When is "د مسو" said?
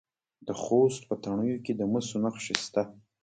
1.75-2.17